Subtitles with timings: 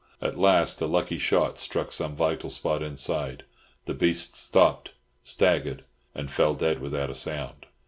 [0.19, 3.43] At last a lucky shot struck some vital spot inside;
[3.85, 5.83] the beast stopped, staggered,
[6.15, 7.67] and fell dead without a sound.